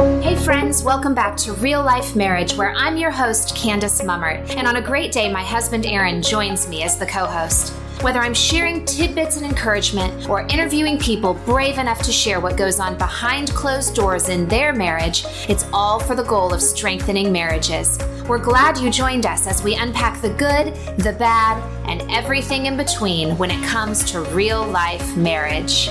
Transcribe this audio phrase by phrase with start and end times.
[0.00, 4.56] Hey friends, welcome back to Real Life Marriage, where I'm your host, Candace Mummert.
[4.56, 7.74] And on a great day, my husband Aaron joins me as the co host.
[8.00, 12.80] Whether I'm sharing tidbits and encouragement or interviewing people brave enough to share what goes
[12.80, 17.98] on behind closed doors in their marriage, it's all for the goal of strengthening marriages.
[18.26, 22.78] We're glad you joined us as we unpack the good, the bad, and everything in
[22.78, 25.90] between when it comes to real life marriage.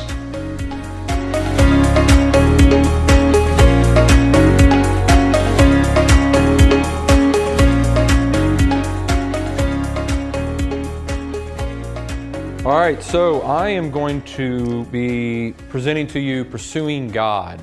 [12.69, 17.59] All right, so I am going to be presenting to you Pursuing God.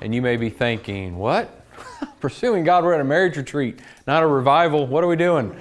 [0.00, 1.66] And you may be thinking, what?
[2.20, 2.82] Pursuing God?
[2.82, 4.86] We're at a marriage retreat, not a revival.
[4.86, 5.54] What are we doing?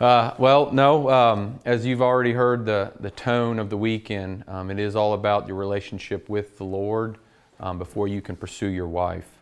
[0.00, 4.72] Uh, well, no, um, as you've already heard the, the tone of the weekend, um,
[4.72, 7.18] it is all about your relationship with the Lord
[7.60, 9.38] um, before you can pursue your wife.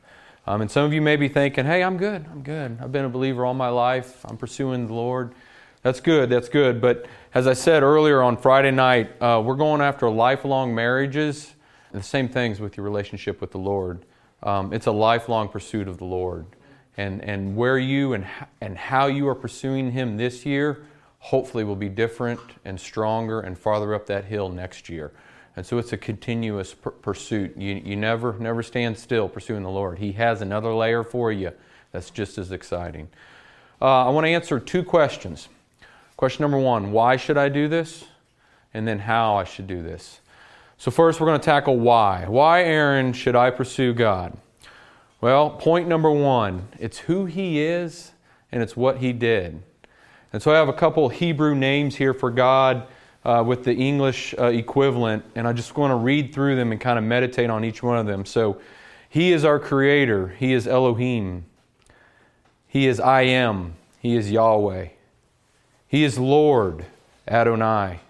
[0.47, 2.77] Um, and some of you may be thinking, hey, I'm good, I'm good.
[2.83, 5.33] I've been a believer all my life, I'm pursuing the Lord.
[5.85, 6.81] That's good, that's good.
[6.81, 7.05] But
[7.35, 11.53] as I said earlier on Friday night, uh, we're going after lifelong marriages.
[11.93, 14.07] The same things with your relationship with the Lord.
[14.43, 16.47] Um, it's a lifelong pursuit of the Lord.
[16.97, 18.27] And, and where you and,
[18.63, 20.87] and how you are pursuing Him this year,
[21.19, 25.13] hopefully, will be different and stronger and farther up that hill next year.
[25.55, 27.59] And so it's a continuous per- pursuit.
[27.59, 29.99] You, you never, never stand still pursuing the Lord.
[29.99, 31.53] He has another layer for you
[31.93, 33.09] that's just as exciting.
[33.83, 35.51] Uh, I want to answer two questions.
[36.17, 38.05] Question number one why should I do this?
[38.73, 40.21] And then how I should do this.
[40.77, 42.27] So, first, we're going to tackle why.
[42.27, 44.37] Why, Aaron, should I pursue God?
[45.21, 48.13] Well, point number one it's who He is
[48.53, 49.63] and it's what He did.
[50.33, 52.89] And so I have a couple Hebrew names here for God
[53.25, 56.81] uh, with the English uh, equivalent, and I just want to read through them and
[56.81, 58.27] kind of meditate on each one of them.
[58.27, 58.61] So,
[59.09, 61.47] He is our Creator, He is Elohim,
[62.67, 64.89] He is I am, He is Yahweh.
[65.95, 66.87] He is Lord
[67.29, 68.01] Adonai.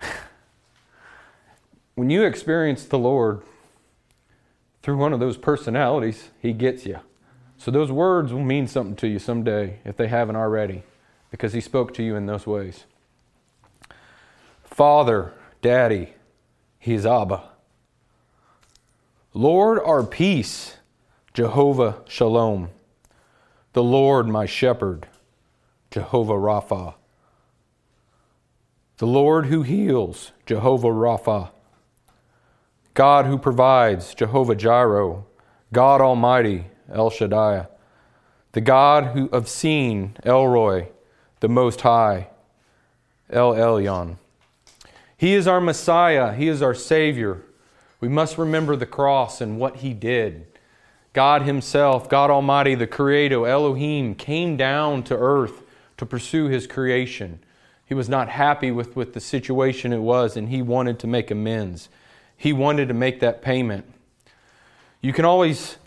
[1.96, 3.42] when you experience the Lord
[4.84, 7.00] through one of those personalities, He gets you.
[7.58, 10.84] So those words will mean something to you someday if they haven't already,
[11.32, 12.84] because He spoke to you in those ways.
[14.62, 15.32] Father,
[15.62, 16.14] Daddy,
[16.78, 17.42] He is Abba.
[19.34, 20.76] Lord, our peace,
[21.34, 22.68] Jehovah Shalom
[23.76, 25.06] the Lord my shepherd,
[25.90, 26.94] Jehovah Rapha.
[28.96, 31.50] The Lord who heals, Jehovah Rapha.
[32.94, 35.24] God who provides, Jehovah Jireh.
[35.74, 37.66] God Almighty, El Shaddai.
[38.52, 40.88] The God who of seen, El Roi,
[41.40, 42.28] the Most High,
[43.28, 44.16] El Elyon.
[45.18, 46.32] He is our Messiah.
[46.32, 47.42] He is our Savior.
[48.00, 50.46] We must remember the cross and what He did.
[51.16, 55.62] God Himself, God Almighty, the Creator, Elohim, came down to earth
[55.96, 57.38] to pursue His creation.
[57.86, 61.30] He was not happy with, with the situation it was, and He wanted to make
[61.30, 61.88] amends.
[62.36, 63.86] He wanted to make that payment.
[65.00, 65.78] You can always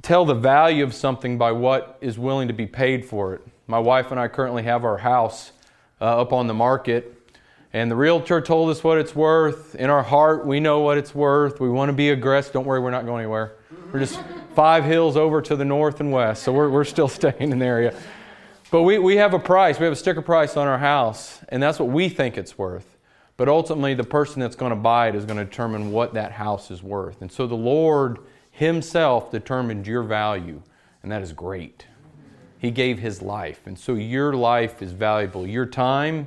[0.00, 3.40] tell the value of something by what is willing to be paid for it.
[3.66, 5.50] My wife and I currently have our house
[6.00, 7.15] uh, up on the market,
[7.72, 9.74] and the realtor told us what it's worth.
[9.74, 11.60] In our heart, we know what it's worth.
[11.60, 12.52] We want to be aggressive.
[12.52, 13.56] Don't worry, we're not going anywhere.
[13.92, 14.20] We're just
[14.54, 17.66] five hills over to the north and west, so we're, we're still staying in the
[17.66, 17.94] area.
[18.70, 21.62] But we, we have a price, we have a sticker price on our house, and
[21.62, 22.96] that's what we think it's worth.
[23.36, 26.32] But ultimately, the person that's going to buy it is going to determine what that
[26.32, 27.20] house is worth.
[27.20, 28.18] And so the Lord
[28.50, 30.62] Himself determined your value,
[31.02, 31.86] and that is great.
[32.58, 35.46] He gave His life, and so your life is valuable.
[35.46, 36.26] Your time,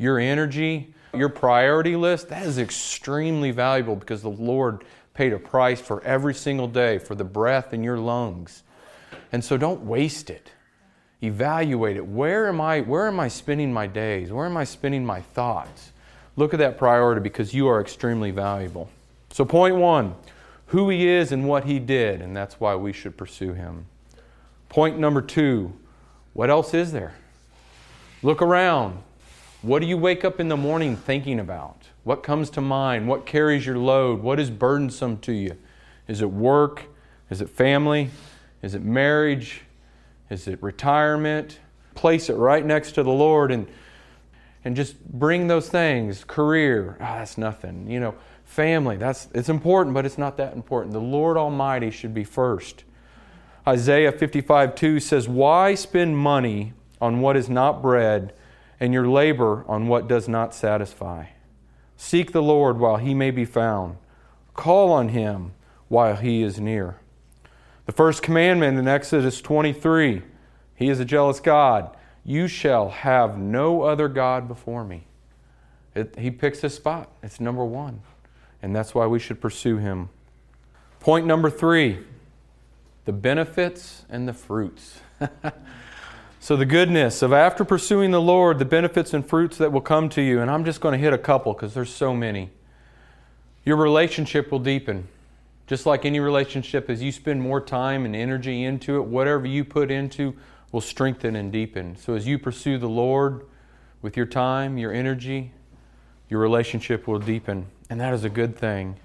[0.00, 5.78] your energy, your priority list, that is extremely valuable because the Lord paid a price
[5.78, 8.62] for every single day for the breath in your lungs.
[9.30, 10.52] And so don't waste it.
[11.22, 12.06] Evaluate it.
[12.06, 14.32] Where am I where am I spending my days?
[14.32, 15.92] Where am I spending my thoughts?
[16.34, 18.88] Look at that priority because you are extremely valuable.
[19.28, 20.14] So point 1,
[20.68, 23.84] who he is and what he did, and that's why we should pursue him.
[24.70, 25.70] Point number 2,
[26.32, 27.12] what else is there?
[28.22, 29.02] Look around.
[29.62, 31.76] What do you wake up in the morning thinking about?
[32.02, 33.06] What comes to mind?
[33.08, 34.22] What carries your load?
[34.22, 35.54] What is burdensome to you?
[36.08, 36.84] Is it work?
[37.28, 38.08] Is it family?
[38.62, 39.60] Is it marriage?
[40.30, 41.58] Is it retirement?
[41.94, 43.66] Place it right next to the Lord and
[44.64, 46.24] and just bring those things.
[46.24, 47.88] Career, oh, that's nothing.
[47.90, 48.14] You know,
[48.44, 50.94] family, that's it's important, but it's not that important.
[50.94, 52.84] The Lord Almighty should be first.
[53.68, 58.32] Isaiah 55 2 says, Why spend money on what is not bread,
[58.80, 61.26] and your labor on what does not satisfy?
[61.96, 63.98] Seek the Lord while he may be found.
[64.54, 65.52] Call on him
[65.88, 66.96] while he is near.
[67.84, 70.22] The first commandment in Exodus 23
[70.74, 71.94] He is a jealous God.
[72.24, 75.04] You shall have no other God before me.
[75.94, 77.10] It, he picks a spot.
[77.22, 78.00] It's number one.
[78.62, 80.08] And that's why we should pursue him.
[81.00, 81.98] Point number three
[83.04, 85.00] the benefits and the fruits.
[86.42, 90.08] so, the goodness of after pursuing the Lord, the benefits and fruits that will come
[90.08, 90.40] to you.
[90.40, 92.48] And I'm just going to hit a couple because there's so many.
[93.62, 95.06] Your relationship will deepen.
[95.66, 99.66] Just like any relationship, as you spend more time and energy into it, whatever you
[99.66, 100.34] put into
[100.72, 101.96] will strengthen and deepen.
[101.98, 103.42] So, as you pursue the Lord
[104.00, 105.52] with your time, your energy,
[106.30, 107.66] your relationship will deepen.
[107.90, 108.96] And that is a good thing.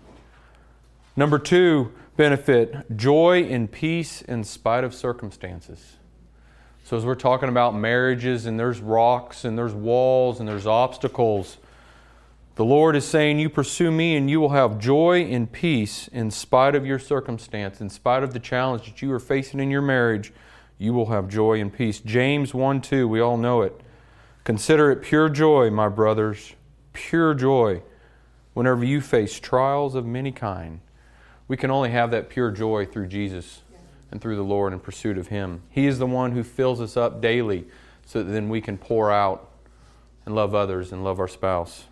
[1.18, 5.98] Number two benefit joy and peace in spite of circumstances.
[6.86, 11.58] So, as we're talking about marriages, and there's rocks, and there's walls, and there's obstacles,
[12.58, 16.30] the Lord is saying, You pursue me, and you will have joy and peace in
[16.30, 19.82] spite of your circumstance, in spite of the challenge that you are facing in your
[19.82, 20.32] marriage.
[20.78, 22.00] You will have joy and peace.
[22.00, 23.82] James 1 2, we all know it.
[24.44, 26.54] Consider it pure joy, my brothers,
[26.94, 27.82] pure joy,
[28.54, 30.82] whenever you face trials of many kind
[31.48, 33.62] we can only have that pure joy through Jesus
[34.12, 35.62] and through the Lord in pursuit of Him.
[35.70, 37.66] He is the one who fills us up daily
[38.06, 39.50] so that then we can pour out
[40.26, 41.86] and love others and love our spouse.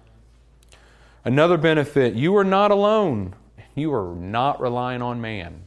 [1.26, 3.36] Another benefit you are not alone.
[3.76, 5.64] You are not relying on man.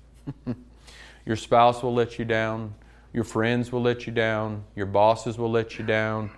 [1.27, 2.75] your spouse will let you down.
[3.13, 4.65] Your friends will let you down.
[4.75, 6.31] Your bosses will let you down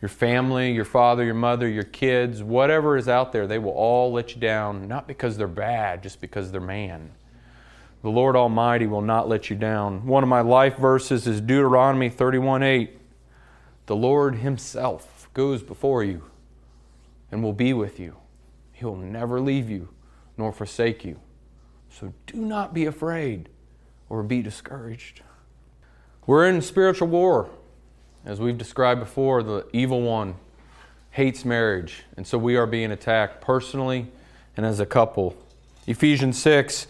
[0.00, 4.12] your family, your father, your mother, your kids, whatever is out there, they will all
[4.12, 7.10] let you down, not because they're bad, just because they're man.
[8.02, 10.06] The Lord Almighty will not let you down.
[10.06, 12.98] One of my life verses is Deuteronomy 31 8.
[13.86, 16.22] The Lord Himself goes before you
[17.30, 18.16] and will be with you.
[18.72, 19.90] He will never leave you
[20.38, 21.20] nor forsake you.
[21.90, 23.50] So do not be afraid
[24.08, 25.22] or be discouraged.
[26.26, 27.50] We're in spiritual war.
[28.24, 30.36] As we've described before, the evil one
[31.10, 34.06] hates marriage, and so we are being attacked personally
[34.56, 35.36] and as a couple.
[35.86, 36.86] Ephesians 6,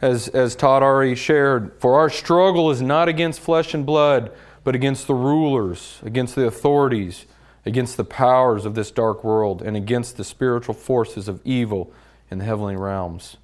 [0.00, 4.30] as, as Todd already shared, for our struggle is not against flesh and blood,
[4.64, 7.26] but against the rulers, against the authorities,
[7.64, 11.92] against the powers of this dark world, and against the spiritual forces of evil
[12.30, 13.36] in the heavenly realms.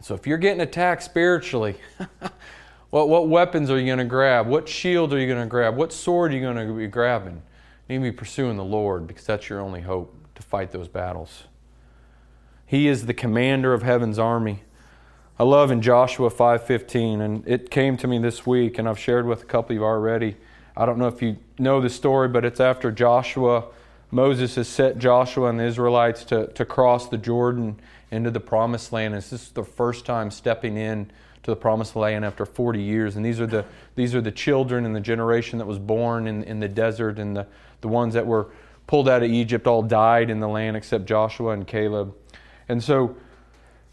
[0.00, 1.76] So if you're getting attacked spiritually,
[2.90, 4.46] What, what weapons are you going to grab?
[4.46, 5.76] What shield are you going to grab?
[5.76, 7.42] What sword are you going to be grabbing?
[7.88, 10.88] You need to be pursuing the Lord because that's your only hope to fight those
[10.88, 11.44] battles.
[12.64, 14.62] He is the commander of heaven's army.
[15.40, 19.26] I love in Joshua 5:15 and it came to me this week and I've shared
[19.26, 20.36] with a couple of you already.
[20.76, 23.64] I don't know if you know the story, but it's after Joshua
[24.10, 27.78] Moses has set Joshua and the Israelites to, to cross the Jordan
[28.10, 29.14] into the promised land.
[29.14, 31.10] And this is the first time stepping in
[31.42, 33.16] to the promised land after 40 years.
[33.16, 33.64] And these are the,
[33.96, 37.36] these are the children and the generation that was born in, in the desert, and
[37.36, 37.46] the,
[37.82, 38.48] the ones that were
[38.86, 42.14] pulled out of Egypt all died in the land except Joshua and Caleb.
[42.68, 43.14] And so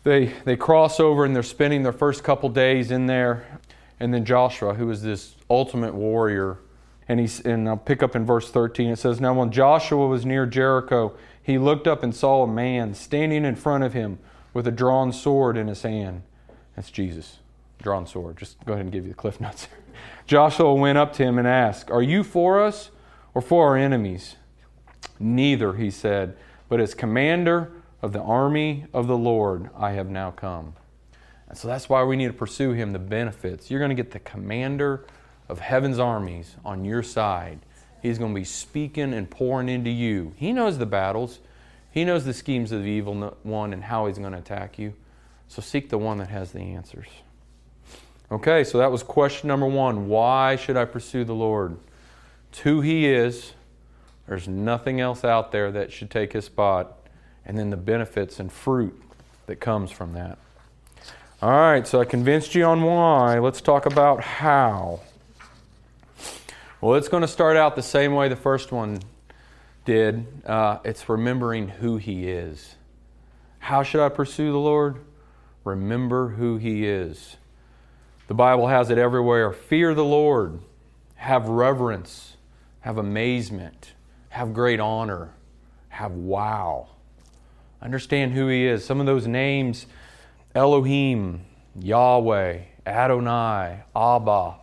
[0.06, 3.60] they, they cross over and they're spending their first couple days in there.
[4.00, 6.60] And then Joshua, who is this ultimate warrior,
[7.08, 8.92] and, he's, and I'll pick up in verse 13.
[8.92, 12.94] It says, Now when Joshua was near Jericho, he looked up and saw a man
[12.94, 14.20] standing in front of him
[14.54, 16.22] with a drawn sword in his hand.
[16.76, 17.40] That's Jesus
[17.82, 18.38] drawn sword.
[18.38, 19.68] Just go ahead and give you the cliff notes.
[20.28, 22.90] Joshua went up to him and asked, Are you for us
[23.34, 24.36] or for our enemies?
[25.20, 26.36] Neither, he said,
[26.68, 27.72] but as commander
[28.06, 30.76] of the army of the Lord, I have now come.
[31.50, 33.72] And so that's why we need to pursue him, the benefits.
[33.72, 35.08] You're going to get the commander
[35.50, 37.62] of heaven's armies on your side.
[38.04, 40.34] He's going to be speaking and pouring into you.
[40.36, 41.40] He knows the battles,
[41.90, 44.94] he knows the schemes of the evil one and how he's going to attack you.
[45.48, 47.08] So seek the one that has the answers.
[48.32, 50.08] Okay, so that was question number one.
[50.08, 51.80] Why should I pursue the Lord?
[52.52, 53.54] It's who He is.
[54.28, 57.00] There's nothing else out there that should take His spot.
[57.46, 59.00] And then the benefits and fruit
[59.48, 60.38] that comes from that.
[61.42, 63.40] All right, so I convinced you on why.
[63.40, 65.02] Let's talk about how.
[66.82, 69.00] Well, it's going to start out the same way the first one
[69.86, 70.26] did.
[70.46, 72.76] Uh, it's remembering who He is.
[73.60, 74.98] How should I pursue the Lord?
[75.64, 77.38] Remember who He is.
[78.28, 79.52] The Bible has it everywhere.
[79.52, 80.60] Fear the Lord,
[81.16, 82.38] have reverence,
[82.80, 83.94] have amazement,
[84.30, 85.32] have great honor,
[85.90, 86.88] have wow.
[87.82, 88.86] Understand who He is.
[88.86, 89.86] Some of those names
[90.54, 91.42] Elohim,
[91.80, 94.56] Yahweh, Adonai, Abba,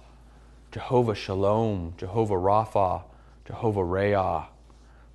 [0.70, 3.02] Jehovah Shalom, Jehovah Rapha,
[3.46, 4.48] Jehovah Reah.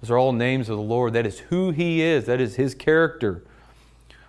[0.01, 1.13] Those are all names of the Lord.
[1.13, 3.43] That is who He is, that is His character.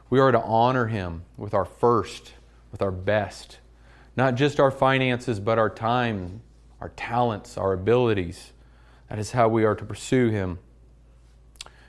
[0.09, 2.33] We are to honor Him with our first
[2.71, 3.59] with our best.
[4.17, 6.43] Not just our finances, but our time,
[6.81, 8.53] our talents, our abilities.
[9.09, 10.59] That is how we are to pursue Him.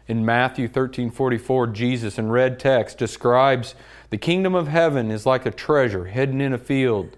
[0.09, 3.75] In Matthew 13 44, Jesus, in red text, describes
[4.09, 7.15] the kingdom of heaven is like a treasure hidden in a field.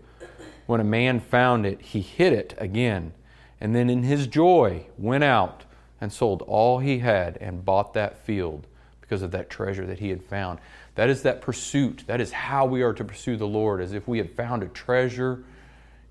[0.66, 3.14] When a man found it, he hid it again,
[3.62, 5.64] and then in his joy went out
[6.02, 8.68] and sold all he had and bought that field
[9.00, 10.60] because of that treasure that he had found.
[10.96, 12.04] That is that pursuit.
[12.08, 14.68] That is how we are to pursue the Lord, as if we had found a
[14.68, 15.46] treasure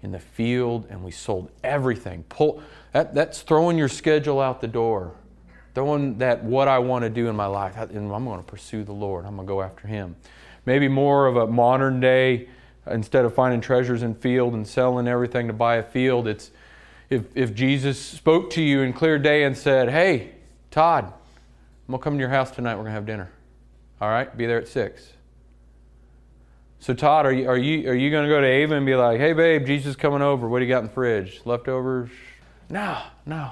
[0.03, 2.25] in the field and we sold everything.
[2.31, 5.13] Pull that, that's throwing your schedule out the door.
[5.75, 7.77] Throwing that what I want to do in my life.
[7.77, 9.25] And I'm going to pursue the Lord.
[9.25, 10.17] I'm going to go after him.
[10.67, 12.49] Maybe more of a modern day,
[12.87, 16.51] instead of finding treasures in field and selling everything to buy a field, it's
[17.09, 20.33] if, if Jesus spoke to you in clear day and said, Hey,
[20.71, 21.13] Todd, I'm
[21.89, 22.75] going to come to your house tonight.
[22.75, 23.31] We're going to have dinner.
[24.01, 25.13] All right, be there at 6.
[26.81, 28.95] So Todd, are you are you are you going to go to Ava and be
[28.95, 30.49] like, "Hey babe, Jesus coming over.
[30.49, 31.43] What do you got in the fridge?
[31.45, 32.09] Leftovers?"
[32.71, 33.51] No, no.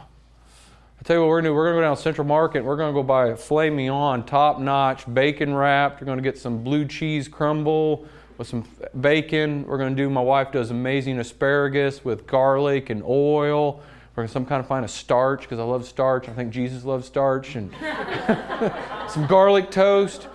[0.99, 1.55] I tell you what, we're gonna do.
[1.55, 2.65] We're gonna go down to Central Market.
[2.65, 6.01] We're gonna go buy a filet mignon, top notch, bacon wrapped.
[6.01, 8.05] We're gonna get some blue cheese crumble
[8.37, 8.65] with some
[9.01, 9.65] bacon.
[9.65, 10.11] We're gonna do.
[10.11, 13.81] My wife does amazing asparagus with garlic and oil.
[14.17, 16.29] We're gonna some kind of find a starch because I love starch.
[16.29, 17.73] I think Jesus loves starch and
[19.09, 20.27] some garlic toast.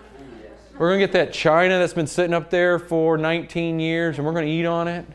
[0.78, 4.34] We're to get that china that's been sitting up there for 19 years and we're
[4.48, 5.06] to eat on it.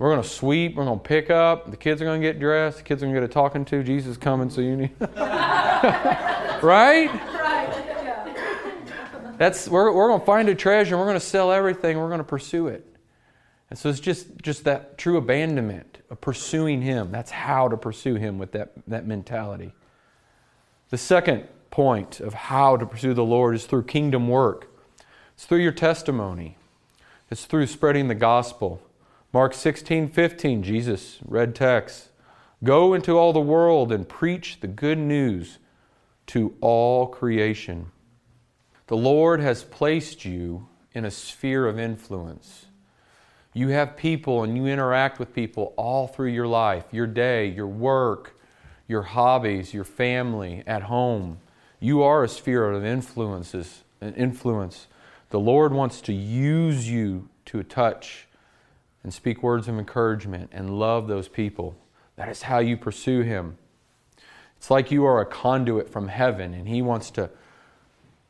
[0.00, 0.76] We're going to sweep.
[0.76, 1.70] We're going to pick up.
[1.70, 2.78] The kids are going to get dressed.
[2.78, 3.84] The kids are going to get a talking to.
[3.84, 4.90] Jesus coming, so you need.
[4.98, 6.56] right?
[6.62, 7.10] Right.
[9.36, 11.98] That's, we're, we're going to find a treasure we're going to sell everything.
[11.98, 12.86] We're going to pursue it.
[13.68, 17.10] And so it's just, just that true abandonment of pursuing Him.
[17.10, 19.74] That's how to pursue Him with that, that mentality.
[20.88, 24.66] The second point of how to pursue the Lord is through kingdom work.
[25.34, 26.56] It's through your testimony.
[27.30, 28.82] It's through spreading the gospel.
[29.32, 32.08] Mark 16, 15, Jesus, red text.
[32.64, 35.58] Go into all the world and preach the good news
[36.26, 37.92] to all creation.
[38.88, 42.66] The Lord has placed you in a sphere of influence.
[43.54, 47.68] You have people and you interact with people all through your life, your day, your
[47.68, 48.36] work,
[48.88, 51.38] your hobbies, your family, at home.
[51.78, 54.88] You are a sphere of influences, an influence.
[55.30, 58.26] The Lord wants to use you to touch
[59.02, 61.74] and speak words of encouragement and love those people.
[62.16, 63.56] That is how you pursue Him.
[64.58, 67.30] It's like you are a conduit from heaven and He wants to,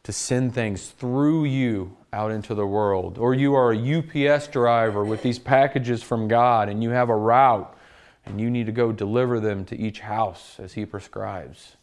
[0.04, 3.18] to send things through you out into the world.
[3.18, 7.16] Or you are a UPS driver with these packages from God and you have a
[7.16, 7.76] route
[8.24, 11.76] and you need to go deliver them to each house as He prescribes.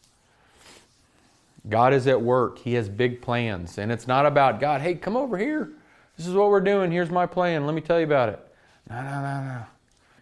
[1.68, 2.58] God is at work.
[2.58, 3.76] He has big plans.
[3.76, 5.70] And it's not about God, hey, come over here.
[6.16, 6.90] This is what we're doing.
[6.90, 7.66] Here's my plan.
[7.66, 8.47] Let me tell you about it.
[8.88, 9.64] No, no, no, no.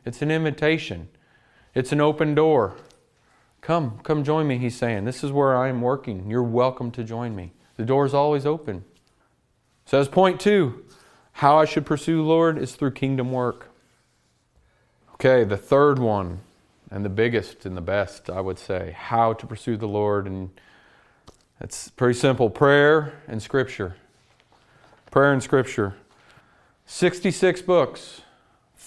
[0.05, 1.09] It's an invitation,
[1.75, 2.77] it's an open door.
[3.61, 5.07] Come, come join me, he's saying.
[5.07, 6.31] This is where I am working.
[6.31, 7.53] You're welcome to join me.
[7.77, 8.85] The door is always open.
[9.87, 10.85] So, as point two,
[11.33, 13.71] how I should pursue Lord is through kingdom work.
[15.15, 16.41] Okay, the third one,
[16.91, 20.27] and the biggest and the best, I would say, how to pursue the Lord.
[20.27, 20.51] And
[21.61, 23.97] it's pretty simple prayer and scripture.
[25.11, 25.95] Prayer and scripture.
[26.87, 28.23] 66 books,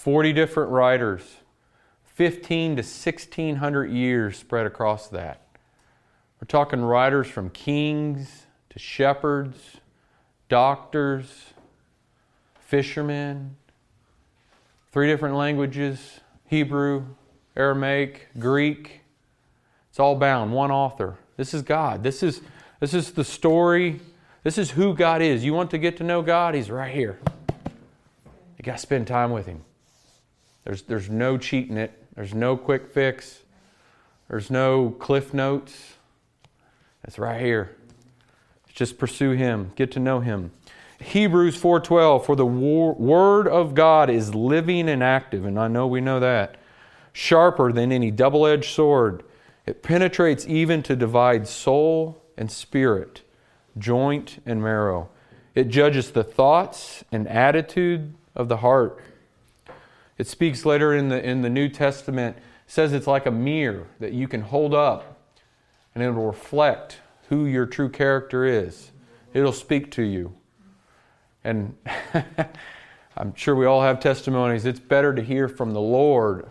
[0.00, 1.36] 40 different writers,
[2.04, 5.42] 15 to 1600 years spread across that.
[6.40, 9.76] We're talking writers from kings to shepherds,
[10.48, 11.52] doctors,
[12.60, 13.56] fishermen,
[14.90, 17.04] three different languages Hebrew,
[17.54, 19.02] Aramaic, Greek.
[19.90, 21.18] It's all bound, one author.
[21.36, 22.02] This is God.
[22.02, 22.40] This is
[22.80, 24.00] this is the story.
[24.44, 25.44] This is who God is.
[25.44, 26.54] You want to get to know God?
[26.54, 27.20] He's right here.
[28.56, 29.62] You got to spend time with Him.
[30.64, 33.42] There's, there's no cheating it, there's no quick fix,
[34.28, 35.94] there's no cliff notes.
[37.04, 37.76] It's right here.
[38.72, 40.52] Just pursue Him, get to know Him.
[41.00, 45.86] Hebrews 4:12 for the war, word of God is living and active and I know
[45.86, 46.56] we know that
[47.12, 49.24] sharper than any double-edged sword
[49.66, 53.22] it penetrates even to divide soul and spirit,
[53.78, 55.10] joint and marrow.
[55.54, 59.00] It judges the thoughts and attitude of the heart.
[60.20, 62.36] It speaks later in the, in the New Testament,
[62.66, 65.18] says it's like a mirror that you can hold up
[65.94, 66.98] and it will reflect
[67.30, 68.90] who your true character is.
[69.32, 70.34] It'll speak to you.
[71.42, 71.74] And
[73.16, 74.66] I'm sure we all have testimonies.
[74.66, 76.50] It's better to hear from the Lord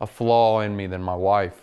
[0.00, 1.60] a flaw in me than my wife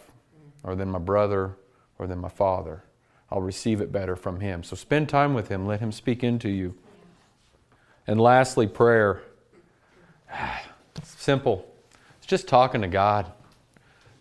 [0.61, 1.55] or than my brother
[1.97, 2.83] or than my father.
[3.31, 4.61] I'll receive it better from Him.
[4.61, 6.75] So spend time with Him, let Him speak into you.
[8.05, 9.23] And lastly, prayer.
[11.03, 11.67] Simple.
[12.17, 13.31] It's just talking to God.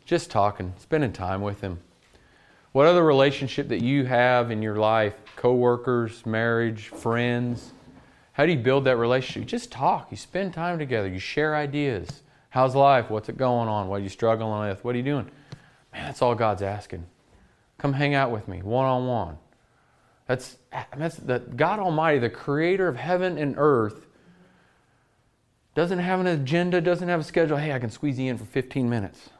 [0.04, 1.80] Just talking, spending time with Him.
[2.72, 7.72] What other relationship that you have in your life, coworkers, marriage, friends,
[8.32, 9.42] how do you build that relationship?
[9.42, 10.08] You just talk.
[10.10, 11.08] You spend time together.
[11.08, 12.22] You share ideas.
[12.50, 13.10] How's life?
[13.10, 13.88] What's it going on?
[13.88, 14.84] What are you struggling with?
[14.84, 15.30] What are you doing?
[15.92, 17.04] Man, that's all God's asking.
[17.78, 19.38] Come hang out with me, one on one.
[20.26, 20.58] That's
[20.96, 24.06] that's the God Almighty, the creator of heaven and earth,
[25.74, 27.56] doesn't have an agenda, doesn't have a schedule.
[27.56, 29.30] Hey, I can squeeze you in for 15 minutes.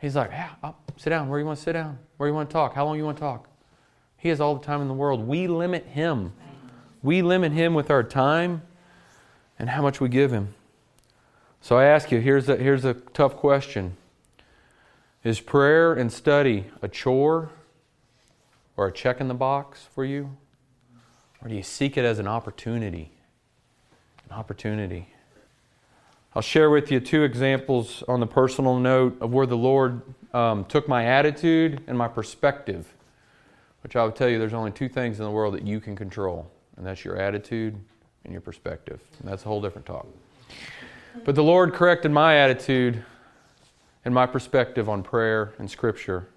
[0.00, 0.50] He's like, yeah,
[0.96, 1.28] sit down.
[1.28, 1.98] Where do you want to sit down?
[2.16, 2.74] Where do you want to talk?
[2.74, 3.48] How long do you want to talk?
[4.18, 5.26] He has all the time in the world.
[5.26, 6.32] We limit him.
[7.02, 8.62] We limit him with our time
[9.58, 10.54] and how much we give him.
[11.60, 13.96] So I ask you, here's a, here's a tough question.
[15.24, 17.50] Is prayer and study a chore
[18.76, 20.36] or a check in the box for you?
[21.42, 23.12] Or do you seek it as an opportunity?
[24.28, 25.08] An opportunity.
[26.36, 30.02] I'll share with you two examples on the personal note of where the Lord
[30.34, 32.92] um, took my attitude and my perspective,
[33.82, 35.96] which I would tell you there's only two things in the world that you can
[35.96, 37.74] control, and that's your attitude
[38.24, 39.00] and your perspective.
[39.18, 40.06] And that's a whole different talk.
[41.24, 43.02] But the Lord corrected my attitude
[44.04, 46.28] and my perspective on prayer and Scripture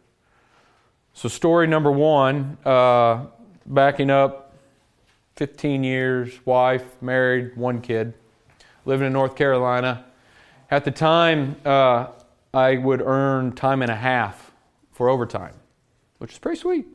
[1.14, 3.26] so, story number one, uh,
[3.66, 4.56] backing up
[5.36, 8.14] 15 years, wife, married, one kid,
[8.86, 10.06] living in North Carolina.
[10.72, 12.08] At the time, uh,
[12.54, 14.52] I would earn time and a half
[14.92, 15.54] for overtime,
[16.18, 16.86] which is pretty sweet.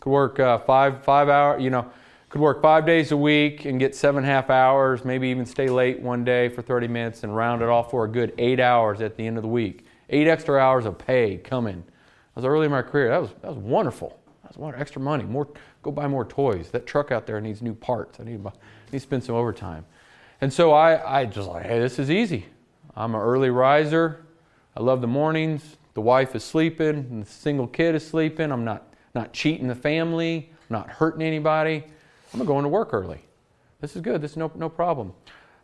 [0.00, 1.90] Could work uh, five five hour, you know,
[2.30, 5.44] could work five days a week and get seven and a half hours, maybe even
[5.44, 8.60] stay late one day for 30 minutes and round it off for a good eight
[8.60, 9.84] hours at the end of the week.
[10.08, 11.84] Eight extra hours of pay coming
[12.36, 13.08] I was early in my career.
[13.08, 14.20] That was, that was wonderful.
[14.42, 14.80] That was wonderful.
[14.80, 15.24] Extra money.
[15.24, 15.48] More,
[15.82, 16.70] go buy more toys.
[16.70, 18.20] That truck out there needs new parts.
[18.20, 18.52] I need buy,
[18.92, 19.84] need to spend some overtime.
[20.40, 22.46] And so I, I just like, hey, this is easy.
[22.96, 24.24] I'm an early riser.
[24.76, 25.76] I love the mornings.
[25.94, 28.52] The wife is sleeping, the single kid is sleeping.
[28.52, 31.84] I'm not, not cheating the family, I'm not hurting anybody.
[32.32, 33.20] I'm going to work early.
[33.80, 34.22] This is good.
[34.22, 35.12] This is no, no problem.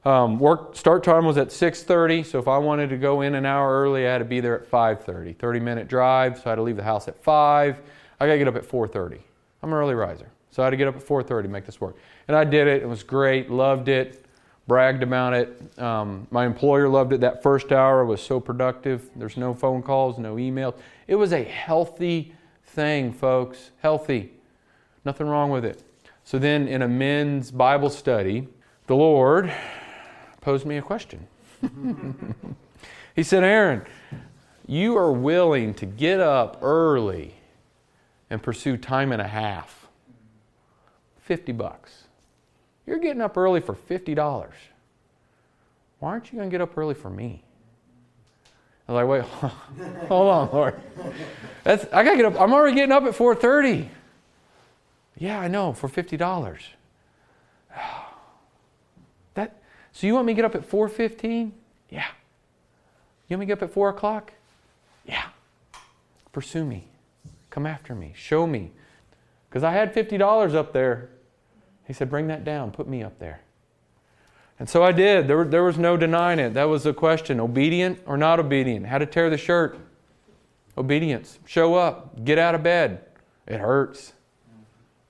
[0.04, 3.46] Um, work start time was at 6:30, so if I wanted to go in an
[3.46, 5.36] hour early, I had to be there at 5:30.
[5.36, 7.80] 30 minute drive, so I had to leave the house at 5.
[8.20, 9.18] I got to get up at 4:30.
[9.62, 11.80] I'm an early riser, so I had to get up at 4:30 to make this
[11.80, 11.96] work.
[12.28, 12.82] And I did it.
[12.82, 13.50] It was great.
[13.50, 14.25] Loved it.
[14.66, 15.79] Bragged about it.
[15.79, 17.20] Um, my employer loved it.
[17.20, 19.09] That first hour was so productive.
[19.14, 20.74] There's no phone calls, no emails.
[21.07, 23.70] It was a healthy thing, folks.
[23.81, 24.33] Healthy.
[25.05, 25.83] Nothing wrong with it.
[26.24, 28.48] So then, in a men's Bible study,
[28.88, 29.52] the Lord
[30.40, 31.26] posed me a question.
[33.14, 33.85] he said, Aaron,
[34.66, 37.35] you are willing to get up early
[38.31, 39.87] and pursue time and a half.
[41.20, 42.05] 50 bucks.
[42.87, 44.49] You're getting up early for $50.
[45.99, 47.42] Why aren't you going to get up early for me?
[48.88, 49.51] I was like, wait,
[50.09, 50.81] hold on, Lord.
[51.64, 52.40] That's, I got to get up.
[52.40, 53.88] I'm already getting up at 4.30.
[55.18, 56.61] Yeah, I know, for $50.
[59.35, 59.61] That,
[59.92, 61.51] So you want me to get up at 4.15?
[61.90, 62.07] Yeah.
[63.29, 64.33] You want me to get up at 4 o'clock?
[65.05, 65.25] Yeah.
[66.33, 66.87] Pursue me.
[67.51, 68.14] Come after me.
[68.16, 68.70] Show me.
[69.49, 71.11] Because I had $50 up there.
[71.87, 72.70] He said, bring that down.
[72.70, 73.40] Put me up there.
[74.59, 75.29] And so I did.
[75.29, 76.55] There, there was no denying it.
[76.55, 78.87] That was the question obedient or not obedient?
[78.87, 79.79] How to tear the shirt?
[80.79, 81.38] Obedience.
[81.46, 82.25] Show up.
[82.25, 83.05] Get out of bed.
[83.46, 84.12] It hurts.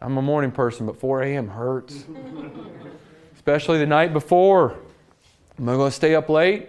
[0.00, 1.48] I'm a morning person, but 4 a.m.
[1.48, 2.04] hurts
[3.46, 4.76] especially the night before.
[5.56, 6.68] Am I going to stay up late?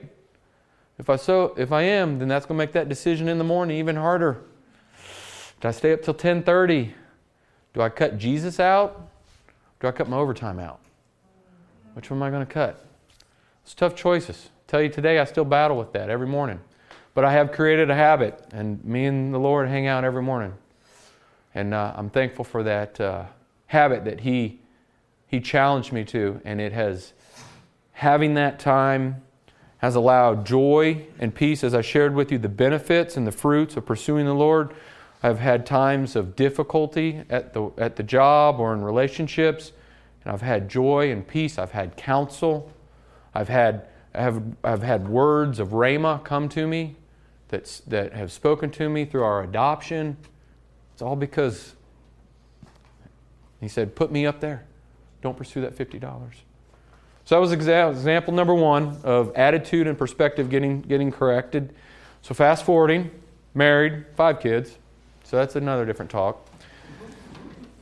[1.00, 3.44] If I so if I am, then that's going to make that decision in the
[3.44, 4.44] morning even harder.
[5.60, 6.94] Do I stay up till 10:30?
[7.74, 9.10] Do I cut Jesus out?
[9.80, 10.80] Do I cut my overtime out?
[11.94, 12.86] Which one am I going to cut?
[13.64, 14.50] It's tough choices.
[14.50, 16.60] I tell you today, I still battle with that every morning.
[17.14, 20.54] But I have created a habit, and me and the Lord hang out every morning.
[21.56, 23.26] And uh, I'm thankful for that uh,
[23.68, 24.60] habit that He
[25.28, 27.14] he challenged me to, and it has,
[27.92, 29.22] having that time,
[29.80, 33.76] has allowed joy and peace as I shared with you the benefits and the fruits
[33.76, 34.74] of pursuing the Lord.
[35.24, 39.72] I've had times of difficulty at the, at the job or in relationships,
[40.24, 41.58] and I've had joy and peace.
[41.58, 42.72] I've had counsel.
[43.34, 46.96] I've had, have, I've had words of Rhema come to me
[47.48, 50.18] that's, that have spoken to me through our adoption.
[50.94, 51.76] It's all because
[53.60, 54.66] He said, Put me up there.
[55.22, 56.02] Don't pursue that $50.
[57.26, 61.74] So that was example number one of attitude and perspective getting, getting corrected.
[62.22, 63.12] So fast forwarding,
[63.54, 64.78] married, five kids.
[65.28, 66.48] So that's another different talk.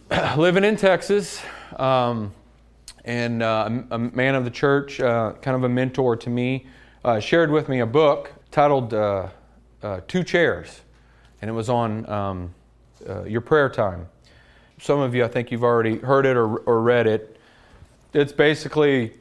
[0.36, 1.44] Living in Texas,
[1.76, 2.34] um,
[3.04, 6.66] and uh, a man of the church, uh, kind of a mentor to me,
[7.04, 9.28] uh, shared with me a book titled uh,
[9.84, 10.82] uh, Two Chairs,
[11.40, 12.56] and it was on um,
[13.08, 14.08] uh, your prayer time.
[14.80, 17.40] Some of you, I think you've already heard it or, or read it.
[18.14, 19.14] It's basically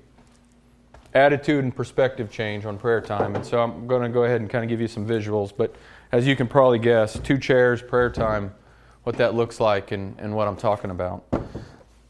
[1.13, 3.37] attitude and perspective change on prayer time.
[3.37, 5.53] And so I'm going to go ahead and kind of give you some visuals.
[5.55, 5.77] But
[6.15, 8.55] as you can probably guess, two chairs, prayer time,
[9.03, 11.25] what that looks like, and, and what I'm talking about.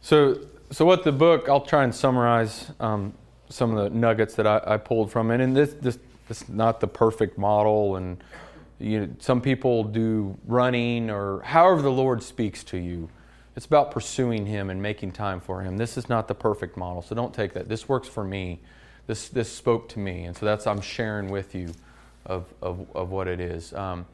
[0.03, 3.15] So, so what the book, I'll try and summarize um,
[3.49, 5.41] some of the nuggets that I, I, pulled from it.
[5.41, 7.97] And this, this, this is not the perfect model.
[7.97, 8.23] And
[8.79, 13.09] you know, some people do running or however the Lord speaks to you.
[13.57, 15.79] It's about pursuing Him and making time for Him.
[15.79, 17.71] This is not the perfect model, so don't take that.
[17.71, 18.61] This works for me
[19.07, 20.25] this, this spoke to me.
[20.25, 21.71] And so that's, I'm sharing with you
[22.27, 23.73] of, of, of what it is.
[23.73, 24.07] Um,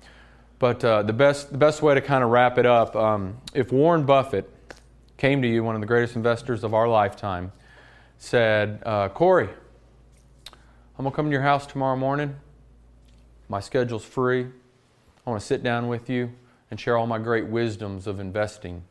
[0.58, 3.72] but uh, the, best, the best way to kind of wrap it up um, if
[3.72, 4.48] Warren Buffett
[5.16, 7.52] came to you, one of the greatest investors of our lifetime,
[8.18, 9.48] said, uh, Corey,
[10.98, 12.36] I'm going to come to your house tomorrow morning.
[13.48, 14.46] My schedule's free.
[15.26, 16.30] I want to sit down with you
[16.70, 18.82] and share all my great wisdoms of investing.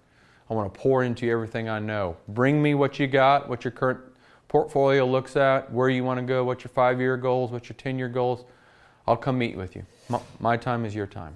[0.49, 2.17] I want to pour into you everything I know.
[2.27, 3.99] Bring me what you got, what your current
[4.47, 7.75] portfolio looks at, where you want to go, what your five year goals, what your
[7.75, 8.43] 10 year goals.
[9.09, 9.83] I'll come meet with you.
[10.07, 11.33] My, my time is your time.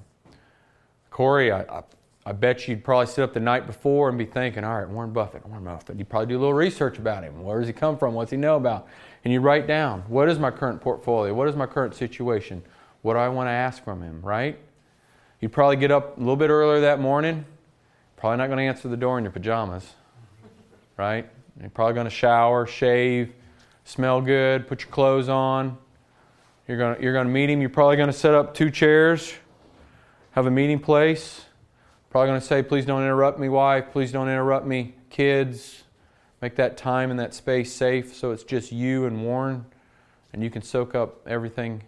[1.09, 1.83] Corey, I, I,
[2.23, 5.11] I, bet you'd probably sit up the night before and be thinking, all right, Warren
[5.11, 5.97] Buffett, Warren Buffett.
[5.97, 7.41] You'd probably do a little research about him.
[7.43, 8.13] Where does he come from?
[8.13, 8.87] What's he know about?
[9.23, 11.33] And you write down, what is my current portfolio?
[11.33, 12.61] What is my current situation?
[13.01, 14.59] What do I want to ask from him, right?
[15.39, 17.43] You'd probably get up a little bit earlier that morning.
[18.17, 19.93] Probably not going to answer the door in your pajamas,
[20.95, 21.27] right?
[21.59, 23.33] You're probably going to shower, shave,
[23.83, 25.79] smell good, put your clothes on.
[26.67, 27.59] You're going you're to meet him.
[27.59, 29.33] You're probably going to set up two chairs,
[30.31, 31.45] have a meeting place.
[32.09, 33.85] Probably going to say, please don't interrupt me, wife.
[33.91, 35.83] Please don't interrupt me, kids.
[36.41, 39.65] Make that time and that space safe so it's just you and Warren,
[40.31, 41.83] and you can soak up everything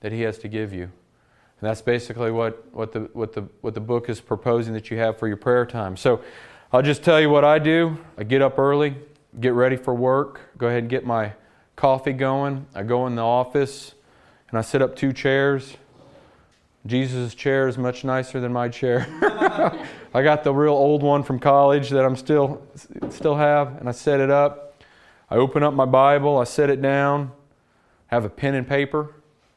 [0.00, 0.82] that he has to give you.
[0.82, 4.98] And that's basically what, what, the, what, the, what the book is proposing that you
[4.98, 5.96] have for your prayer time.
[5.96, 6.22] So
[6.72, 7.96] I'll just tell you what I do.
[8.18, 8.96] I get up early,
[9.38, 11.34] get ready for work, go ahead and get my
[11.76, 12.66] coffee going.
[12.74, 13.94] I go in the office
[14.52, 15.76] and I set up two chairs.
[16.86, 19.06] Jesus' chair is much nicer than my chair.
[20.14, 22.62] I got the real old one from college that I'm still
[23.10, 24.82] still have, and I set it up.
[25.30, 27.32] I open up my Bible, I set it down,
[28.08, 29.14] have a pen and paper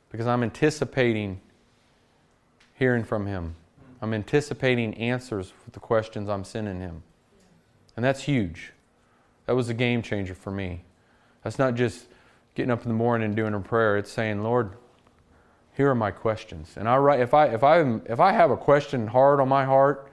[0.09, 1.41] because I'm anticipating
[2.75, 3.55] hearing from him.
[4.01, 7.03] I'm anticipating answers for the questions I'm sending him.
[7.97, 8.71] And that's huge.
[9.45, 10.83] That was a game changer for me.
[11.43, 12.05] That's not just
[12.55, 13.97] getting up in the morning and doing a prayer.
[13.97, 14.71] It's saying, Lord,
[15.75, 16.73] here are my questions.
[16.77, 19.65] And I write if I if I if I have a question hard on my
[19.65, 20.09] heart,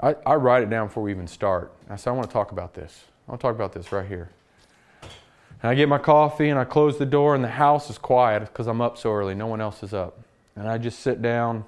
[0.00, 1.72] I, I write it down before we even start.
[1.88, 3.04] I say, I want to talk about this.
[3.26, 4.30] I want to talk about this right here.
[5.02, 8.40] And I get my coffee and I close the door and the house is quiet
[8.40, 9.34] because I'm up so early.
[9.34, 10.20] No one else is up.
[10.56, 11.64] And I just sit down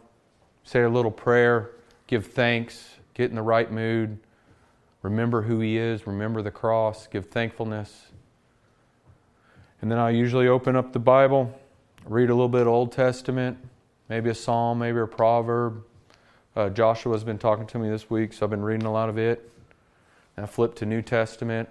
[0.67, 1.71] say a little prayer,
[2.09, 4.19] give thanks, get in the right mood,
[5.01, 8.09] remember who He is, remember the cross, give thankfulness.
[9.81, 11.57] And then I usually open up the Bible,
[12.09, 13.59] read a little bit of Old Testament,
[14.09, 15.85] maybe a psalm, maybe a proverb.
[16.55, 19.19] Uh, Joshua's been talking to me this week, so I've been reading a lot of
[19.19, 19.51] it.
[20.37, 21.69] And I flip to New Testament,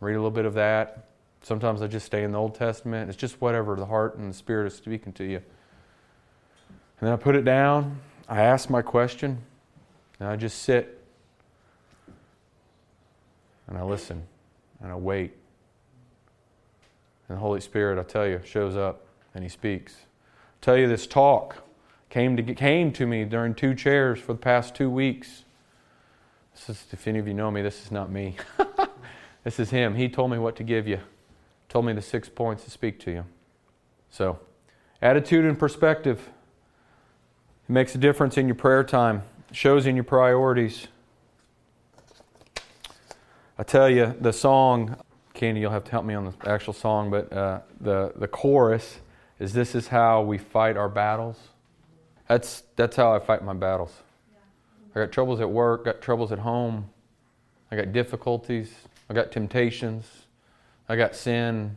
[0.00, 1.08] read a little bit of that.
[1.42, 3.08] Sometimes I just stay in the Old Testament.
[3.10, 5.36] It's just whatever the heart and the Spirit is speaking to you.
[7.00, 9.38] And then I put it down, I ask my question,
[10.20, 11.02] and I just sit
[13.66, 14.22] and I listen
[14.80, 15.32] and I wait.
[17.28, 19.94] And the Holy Spirit, I tell you, shows up and He speaks.
[19.94, 21.64] I tell you, this talk
[22.08, 25.42] came to, came to me during two chairs for the past two weeks.
[26.54, 28.36] This is, if any of you know me, this is not me.
[29.44, 29.96] this is Him.
[29.96, 31.00] He told me what to give you,
[31.68, 33.24] told me the six points to speak to you.
[34.10, 34.38] So,
[35.02, 36.30] attitude and perspective.
[37.68, 40.86] It makes a difference in your prayer time, it shows in your priorities.
[43.58, 44.96] I tell you, the song,
[45.32, 48.98] Candy, you'll have to help me on the actual song, but uh, the, the chorus
[49.38, 51.36] is This is how we fight our battles.
[52.28, 53.92] That's, that's how I fight my battles.
[54.94, 56.88] I got troubles at work, got troubles at home,
[57.70, 58.72] I got difficulties,
[59.10, 60.06] I got temptations,
[60.88, 61.76] I got sin.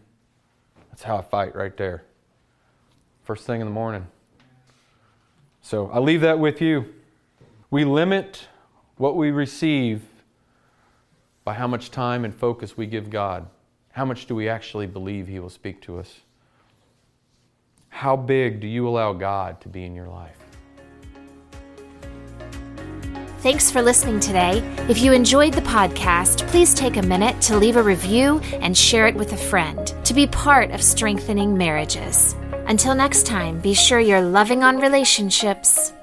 [0.89, 2.03] That's how I fight right there.
[3.23, 4.05] First thing in the morning.
[5.61, 6.93] So I leave that with you.
[7.71, 8.47] We limit
[8.97, 10.03] what we receive
[11.43, 13.47] by how much time and focus we give God.
[13.91, 16.19] How much do we actually believe He will speak to us?
[17.89, 20.37] How big do you allow God to be in your life?
[23.39, 24.59] Thanks for listening today.
[24.89, 29.07] If you enjoyed the podcast, please take a minute to leave a review and share
[29.07, 32.35] it with a friend to be part of strengthening marriages.
[32.67, 35.93] Until next time, be sure you're loving on relationships